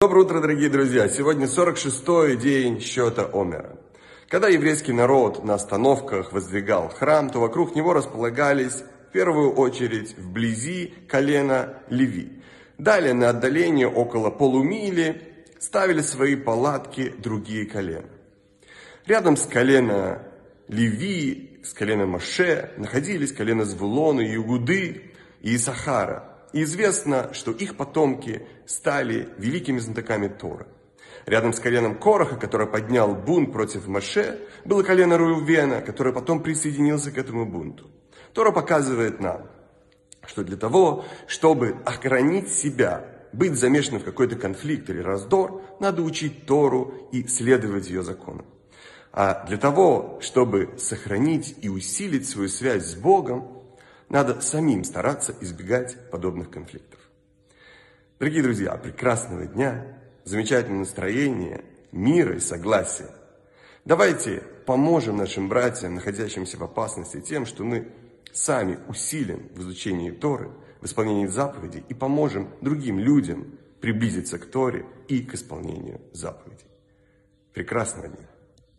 Доброе 0.00 0.26
утро, 0.26 0.40
дорогие 0.40 0.68
друзья! 0.68 1.08
Сегодня 1.08 1.46
46-й 1.46 2.36
день 2.36 2.80
счета 2.80 3.28
Омера. 3.32 3.76
Когда 4.28 4.46
еврейский 4.46 4.92
народ 4.92 5.42
на 5.42 5.54
остановках 5.54 6.32
воздвигал 6.32 6.88
храм, 6.88 7.28
то 7.30 7.40
вокруг 7.40 7.74
него 7.74 7.94
располагались 7.94 8.84
в 9.08 9.12
первую 9.12 9.54
очередь 9.54 10.16
вблизи 10.16 10.94
колена 11.08 11.82
Леви. 11.88 12.40
Далее 12.78 13.12
на 13.12 13.30
отдалении 13.30 13.86
около 13.86 14.30
полумили 14.30 15.20
ставили 15.58 16.02
свои 16.02 16.36
палатки 16.36 17.12
другие 17.18 17.66
колена. 17.66 18.08
Рядом 19.04 19.36
с 19.36 19.46
колена 19.46 20.22
Леви, 20.68 21.60
с 21.64 21.74
колена 21.74 22.06
Маше 22.06 22.70
находились 22.76 23.32
колена 23.32 23.64
Звулона, 23.64 24.20
Югуды 24.20 25.10
и 25.42 25.56
Исахара. 25.56 26.37
И 26.52 26.62
известно, 26.62 27.32
что 27.34 27.52
их 27.52 27.76
потомки 27.76 28.46
стали 28.66 29.28
великими 29.38 29.78
знатоками 29.78 30.28
Тора. 30.28 30.66
Рядом 31.26 31.52
с 31.52 31.60
коленом 31.60 31.98
Короха, 31.98 32.36
который 32.36 32.66
поднял 32.66 33.14
бунт 33.14 33.52
против 33.52 33.86
Маше, 33.86 34.40
было 34.64 34.82
колено 34.82 35.18
Руевена, 35.18 35.82
которое 35.82 36.12
потом 36.12 36.42
присоединился 36.42 37.10
к 37.10 37.18
этому 37.18 37.44
бунту. 37.44 37.90
Тора 38.32 38.50
показывает 38.50 39.20
нам, 39.20 39.46
что 40.26 40.42
для 40.42 40.56
того, 40.56 41.04
чтобы 41.26 41.76
охранить 41.84 42.50
себя, 42.50 43.04
быть 43.32 43.56
замешанным 43.56 44.00
в 44.00 44.04
какой-то 44.04 44.36
конфликт 44.36 44.88
или 44.88 45.00
раздор, 45.00 45.62
надо 45.80 46.02
учить 46.02 46.46
Тору 46.46 46.94
и 47.12 47.26
следовать 47.26 47.88
ее 47.88 48.02
законам. 48.02 48.46
А 49.12 49.44
для 49.46 49.56
того, 49.56 50.18
чтобы 50.22 50.70
сохранить 50.78 51.56
и 51.60 51.68
усилить 51.68 52.28
свою 52.28 52.48
связь 52.48 52.84
с 52.84 52.94
Богом, 52.94 53.57
надо 54.08 54.40
самим 54.40 54.84
стараться 54.84 55.34
избегать 55.40 56.10
подобных 56.10 56.50
конфликтов. 56.50 57.00
Дорогие 58.18 58.42
друзья, 58.42 58.76
прекрасного 58.76 59.46
дня, 59.46 59.98
замечательного 60.24 60.80
настроения, 60.80 61.64
мира 61.92 62.36
и 62.36 62.40
согласия. 62.40 63.10
Давайте 63.84 64.42
поможем 64.66 65.16
нашим 65.16 65.48
братьям, 65.48 65.94
находящимся 65.94 66.58
в 66.58 66.64
опасности, 66.64 67.20
тем, 67.20 67.46
что 67.46 67.64
мы 67.64 67.88
сами 68.32 68.78
усилим 68.88 69.48
в 69.54 69.60
изучении 69.60 70.10
Торы, 70.10 70.50
в 70.80 70.86
исполнении 70.86 71.26
заповедей 71.26 71.84
и 71.88 71.94
поможем 71.94 72.50
другим 72.60 72.98
людям 72.98 73.58
приблизиться 73.80 74.38
к 74.38 74.46
Торе 74.46 74.84
и 75.06 75.22
к 75.22 75.34
исполнению 75.34 76.00
заповедей. 76.12 76.66
Прекрасного 77.52 78.08
дня! 78.08 78.26